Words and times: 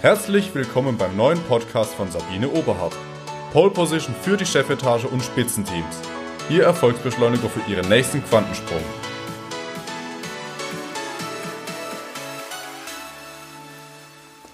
Herzlich 0.00 0.54
willkommen 0.54 0.96
beim 0.96 1.16
neuen 1.16 1.42
Podcast 1.48 1.92
von 1.92 2.08
Sabine 2.08 2.48
Oberhardt. 2.48 2.94
Pole 3.52 3.70
Position 3.70 4.14
für 4.14 4.36
die 4.36 4.46
Chefetage 4.46 5.06
und 5.06 5.24
Spitzenteams. 5.24 6.00
Ihr 6.48 6.62
Erfolgsbeschleuniger 6.62 7.48
für 7.48 7.68
Ihren 7.68 7.88
nächsten 7.88 8.22
Quantensprung. 8.22 8.78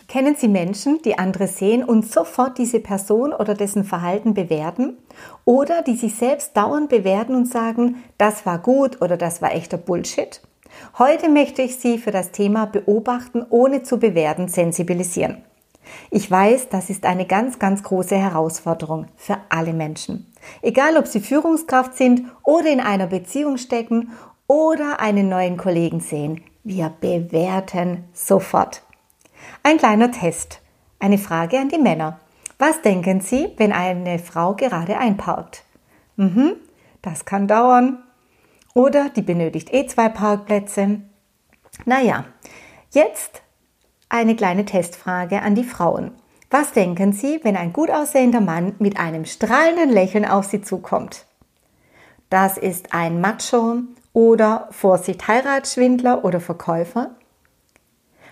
Kennen 0.09 0.35
Sie 0.35 0.49
Menschen, 0.49 1.03
die 1.03 1.19
andere 1.19 1.47
sehen 1.47 1.85
und 1.85 2.11
sofort 2.11 2.57
diese 2.57 2.81
Person 2.81 3.35
oder 3.35 3.53
dessen 3.53 3.85
Verhalten 3.85 4.33
bewerten? 4.33 4.97
Oder 5.45 5.83
die 5.83 5.97
sich 5.97 6.15
selbst 6.15 6.57
dauernd 6.57 6.89
bewerten 6.89 7.35
und 7.35 7.53
sagen, 7.53 8.03
das 8.17 8.47
war 8.47 8.61
gut 8.61 9.03
oder 9.03 9.19
das 9.19 9.43
war 9.43 9.53
echter 9.53 9.77
Bullshit? 9.77 10.41
Heute 10.99 11.29
möchte 11.29 11.63
ich 11.63 11.77
Sie 11.77 11.99
für 11.99 12.11
das 12.11 12.31
Thema 12.31 12.67
Beobachten 12.67 13.45
ohne 13.49 13.83
zu 13.83 13.99
bewerten 13.99 14.49
sensibilisieren. 14.49 15.43
Ich 16.11 16.31
weiß, 16.31 16.69
das 16.69 16.91
ist 16.91 17.05
eine 17.05 17.27
ganz, 17.27 17.59
ganz 17.59 17.83
große 17.83 18.17
Herausforderung 18.17 19.07
für 19.17 19.37
alle 19.49 19.73
Menschen. 19.73 20.33
Egal, 20.63 20.97
ob 20.97 21.07
Sie 21.07 21.21
Führungskraft 21.21 21.97
sind 21.97 22.25
oder 22.43 22.71
in 22.71 22.81
einer 22.81 23.07
Beziehung 23.07 23.57
stecken 23.59 24.13
oder 24.47 25.01
einen 25.01 25.29
neuen 25.29 25.57
Kollegen 25.57 26.01
sehen. 26.01 26.43
Wir 26.63 26.93
bewerten 27.01 28.05
sofort. 28.13 28.83
Ein 29.63 29.79
kleiner 29.79 30.11
Test. 30.11 30.61
Eine 30.99 31.19
Frage 31.19 31.59
an 31.59 31.69
die 31.69 31.79
Männer. 31.79 32.21
Was 32.59 32.83
denken 32.83 33.21
Sie, 33.21 33.53
wenn 33.57 33.73
eine 33.73 34.19
Frau 34.19 34.55
gerade 34.55 34.97
einparkt? 34.97 35.65
Mhm, 36.17 36.53
das 37.03 37.25
kann 37.25 37.49
dauern. 37.49 37.99
Oder 38.75 39.09
die 39.09 39.23
benötigt 39.23 39.73
eh 39.73 39.87
zwei 39.87 40.09
Parkplätze. 40.09 41.01
Naja, 41.85 42.25
jetzt 42.91 43.43
eine 44.09 44.35
kleine 44.35 44.65
Testfrage 44.65 45.43
an 45.43 45.55
die 45.55 45.65
Frauen. 45.65 46.11
Was 46.51 46.73
denken 46.73 47.13
Sie, 47.13 47.41
wenn 47.43 47.57
ein 47.57 47.73
gut 47.73 47.91
aussehender 47.91 48.41
Mann 48.41 48.75
mit 48.79 48.99
einem 48.99 49.25
strahlenden 49.25 49.91
Lächeln 49.91 50.25
auf 50.25 50.47
Sie 50.47 50.61
zukommt? 50.61 51.25
Das 52.31 52.59
ist 52.59 52.93
ein 52.93 53.21
Macho 53.21 53.79
oder 54.13 54.69
Vorsicht 54.71 55.27
Heiratsschwindler 55.29 56.25
oder 56.25 56.41
Verkäufer? 56.41 57.15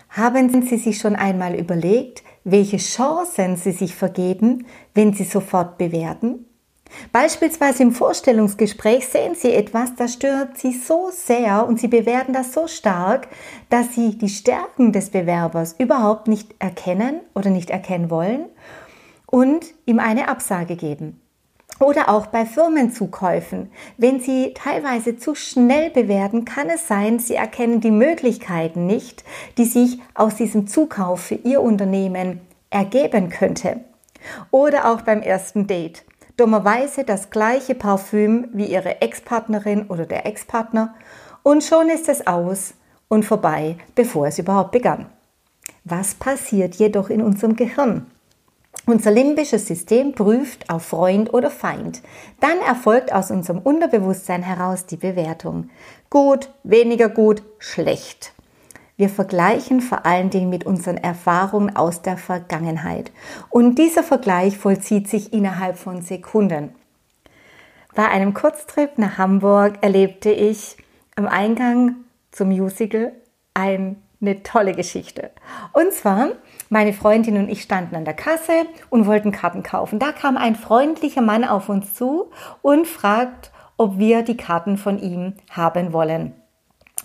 Haben 0.09 0.61
Sie 0.61 0.77
sich 0.77 0.99
schon 0.99 1.15
einmal 1.15 1.55
überlegt, 1.55 2.23
welche 2.43 2.77
Chancen 2.77 3.55
Sie 3.55 3.71
sich 3.71 3.95
vergeben, 3.95 4.67
wenn 4.93 5.13
Sie 5.13 5.23
sofort 5.23 5.77
bewerten? 5.77 6.45
Beispielsweise 7.11 7.83
im 7.83 7.91
Vorstellungsgespräch 7.91 9.07
sehen 9.07 9.35
Sie 9.35 9.51
etwas, 9.51 9.95
das 9.95 10.13
stört 10.13 10.57
Sie 10.57 10.73
so 10.73 11.09
sehr 11.11 11.65
und 11.67 11.79
Sie 11.79 11.87
bewerten 11.87 12.33
das 12.33 12.53
so 12.53 12.67
stark, 12.67 13.27
dass 13.69 13.93
Sie 13.93 14.17
die 14.17 14.29
Stärken 14.29 14.91
des 14.91 15.09
Bewerbers 15.09 15.75
überhaupt 15.77 16.27
nicht 16.27 16.55
erkennen 16.59 17.19
oder 17.35 17.49
nicht 17.49 17.69
erkennen 17.69 18.09
wollen 18.09 18.45
und 19.25 19.65
ihm 19.85 19.99
eine 19.99 20.27
Absage 20.27 20.75
geben. 20.75 21.19
Oder 21.79 22.09
auch 22.09 22.27
bei 22.27 22.45
Firmenzukäufen. 22.45 23.71
Wenn 23.97 24.19
Sie 24.19 24.53
teilweise 24.53 25.17
zu 25.17 25.33
schnell 25.33 25.89
bewerten, 25.89 26.45
kann 26.45 26.69
es 26.69 26.87
sein, 26.87 27.17
Sie 27.17 27.33
erkennen 27.33 27.81
die 27.81 27.91
Möglichkeiten 27.91 28.85
nicht, 28.85 29.23
die 29.57 29.65
sich 29.65 29.99
aus 30.13 30.35
diesem 30.35 30.67
Zukauf 30.67 31.21
für 31.21 31.35
Ihr 31.35 31.61
Unternehmen 31.61 32.41
ergeben 32.69 33.29
könnte. 33.29 33.81
Oder 34.51 34.91
auch 34.91 35.01
beim 35.01 35.21
ersten 35.21 35.67
Date 35.67 36.03
dummerweise 36.37 37.03
das 37.03 37.29
gleiche 37.29 37.75
Parfüm 37.75 38.47
wie 38.53 38.65
ihre 38.65 39.01
Ex-Partnerin 39.01 39.87
oder 39.87 40.05
der 40.05 40.25
Ex-Partner 40.25 40.95
und 41.43 41.63
schon 41.63 41.89
ist 41.89 42.09
es 42.09 42.25
aus 42.25 42.73
und 43.07 43.25
vorbei, 43.25 43.77
bevor 43.95 44.27
es 44.27 44.39
überhaupt 44.39 44.71
begann. 44.71 45.07
Was 45.83 46.15
passiert 46.15 46.75
jedoch 46.75 47.09
in 47.09 47.21
unserem 47.21 47.55
Gehirn? 47.55 48.07
Unser 48.85 49.11
limbisches 49.11 49.67
System 49.67 50.13
prüft 50.13 50.69
auf 50.69 50.83
Freund 50.83 51.33
oder 51.33 51.49
Feind. 51.49 52.01
Dann 52.41 52.59
erfolgt 52.59 53.13
aus 53.13 53.31
unserem 53.31 53.59
Unterbewusstsein 53.59 54.43
heraus 54.43 54.85
die 54.85 54.97
Bewertung. 54.97 55.69
Gut, 56.09 56.49
weniger 56.63 57.07
gut, 57.07 57.43
schlecht. 57.59 58.32
Wir 58.95 59.09
vergleichen 59.09 59.81
vor 59.81 60.05
allen 60.05 60.29
Dingen 60.29 60.49
mit 60.49 60.65
unseren 60.65 60.97
Erfahrungen 60.97 61.75
aus 61.75 62.03
der 62.03 62.17
Vergangenheit. 62.17 63.11
Und 63.49 63.79
dieser 63.79 64.03
Vergleich 64.03 64.57
vollzieht 64.57 65.09
sich 65.09 65.33
innerhalb 65.33 65.77
von 65.77 66.01
Sekunden. 66.01 66.75
Bei 67.95 68.07
einem 68.07 68.33
Kurztrip 68.33 68.97
nach 68.97 69.17
Hamburg 69.17 69.79
erlebte 69.81 70.31
ich 70.31 70.77
am 71.15 71.27
Eingang 71.27 71.95
zum 72.31 72.49
Musical 72.49 73.11
eine 73.53 73.95
tolle 74.43 74.73
Geschichte. 74.73 75.31
Und 75.73 75.91
zwar, 75.91 76.29
meine 76.69 76.93
Freundin 76.93 77.37
und 77.37 77.49
ich 77.49 77.61
standen 77.61 77.95
an 77.95 78.05
der 78.05 78.15
Kasse 78.15 78.65
und 78.89 79.05
wollten 79.05 79.31
Karten 79.31 79.63
kaufen. 79.63 79.99
Da 79.99 80.11
kam 80.11 80.37
ein 80.37 80.55
freundlicher 80.55 81.21
Mann 81.21 81.43
auf 81.43 81.69
uns 81.69 81.93
zu 81.93 82.31
und 82.61 82.87
fragt, 82.87 83.51
ob 83.77 83.97
wir 83.97 84.21
die 84.21 84.37
Karten 84.37 84.77
von 84.77 84.99
ihm 84.99 85.33
haben 85.51 85.93
wollen. 85.93 86.33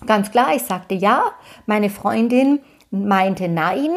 Ganz 0.06 0.30
klar, 0.30 0.54
ich 0.54 0.62
sagte 0.62 0.94
ja. 0.94 1.22
Meine 1.66 1.90
Freundin 1.90 2.60
meinte 2.90 3.48
nein, 3.48 3.90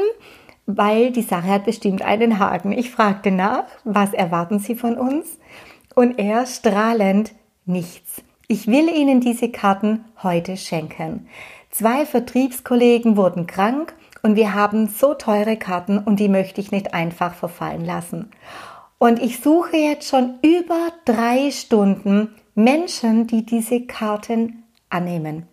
weil 0.66 1.12
die 1.12 1.22
Sache 1.22 1.47
hat 1.47 1.66
bestimmt 1.66 2.01
einen 2.01 2.39
Haken. 2.39 2.72
Ich 2.72 2.91
fragte 2.91 3.31
nach, 3.31 3.66
was 3.84 4.13
erwarten 4.13 4.59
Sie 4.59 4.75
von 4.75 4.97
uns? 4.97 5.40
Und 5.95 6.19
er 6.19 6.45
strahlend 6.45 7.34
nichts. 7.66 8.23
Ich 8.47 8.67
will 8.67 8.90
Ihnen 8.90 9.22
diese 9.22 9.50
Karten 9.50 10.06
heute 10.23 10.57
schenken. 10.57 11.28
Zwei 11.69 12.06
Vertriebskollegen 12.06 13.16
wurden 13.16 13.47
krank 13.47 13.94
und 14.23 14.35
wir 14.35 14.53
haben 14.53 14.88
so 14.88 15.13
teure 15.13 15.57
Karten 15.57 15.97
und 15.97 16.19
die 16.19 16.28
möchte 16.28 16.59
ich 16.59 16.72
nicht 16.72 16.94
einfach 16.94 17.34
verfallen 17.34 17.85
lassen. 17.85 18.31
Und 18.97 19.22
ich 19.22 19.40
suche 19.40 19.78
jetzt 19.78 20.09
schon 20.09 20.35
über 20.41 20.90
drei 21.06 21.50
Stunden 21.50 22.35
Menschen, 22.53 23.25
die 23.25 23.45
diese 23.45 23.81
Karten 23.81 24.63
annehmen. 24.90 25.47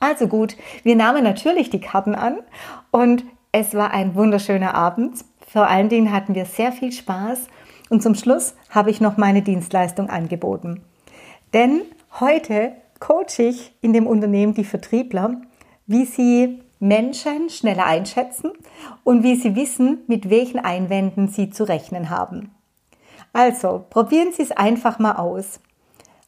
Also 0.00 0.28
gut, 0.28 0.56
wir 0.82 0.96
nahmen 0.96 1.24
natürlich 1.24 1.70
die 1.70 1.80
Karten 1.80 2.14
an 2.14 2.38
und 2.90 3.24
es 3.52 3.74
war 3.74 3.92
ein 3.92 4.14
wunderschöner 4.14 4.74
Abend. 4.74 5.24
Vor 5.46 5.68
allen 5.68 5.88
Dingen 5.88 6.12
hatten 6.12 6.34
wir 6.34 6.44
sehr 6.44 6.72
viel 6.72 6.92
Spaß 6.92 7.46
und 7.88 8.02
zum 8.02 8.14
Schluss 8.14 8.54
habe 8.70 8.90
ich 8.90 9.00
noch 9.00 9.16
meine 9.16 9.42
Dienstleistung 9.42 10.10
angeboten. 10.10 10.82
Denn 11.52 11.82
heute 12.20 12.72
coache 12.98 13.42
ich 13.42 13.72
in 13.80 13.92
dem 13.92 14.06
Unternehmen 14.06 14.54
die 14.54 14.64
Vertriebler, 14.64 15.40
wie 15.86 16.04
sie 16.04 16.60
Menschen 16.78 17.48
schneller 17.48 17.86
einschätzen 17.86 18.50
und 19.04 19.22
wie 19.22 19.36
sie 19.36 19.56
wissen, 19.56 20.00
mit 20.08 20.28
welchen 20.28 20.58
Einwänden 20.58 21.28
sie 21.28 21.50
zu 21.50 21.64
rechnen 21.64 22.10
haben. 22.10 22.50
Also 23.32 23.84
probieren 23.90 24.32
Sie 24.32 24.42
es 24.42 24.50
einfach 24.50 24.98
mal 24.98 25.16
aus. 25.16 25.60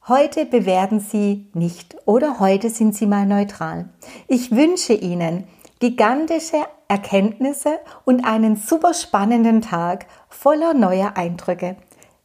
Heute 0.09 0.47
bewerten 0.47 1.01
Sie 1.01 1.51
nicht 1.53 1.95
oder 2.07 2.41
heute 2.41 2.71
sind 2.71 2.95
Sie 2.95 3.05
mal 3.05 3.27
neutral. 3.27 3.91
Ich 4.27 4.51
wünsche 4.51 4.95
Ihnen 4.95 5.45
gigantische 5.81 6.65
Erkenntnisse 6.89 7.79
und 8.07 8.25
einen 8.25 8.57
super 8.57 8.95
spannenden 8.95 9.61
Tag 9.61 10.07
voller 10.31 10.73
neuer 10.73 11.19
Eindrücke. 11.19 11.77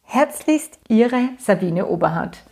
Herzlichst 0.03 0.79
Ihre 0.87 1.31
Sabine 1.37 1.87
Oberhardt. 1.87 2.45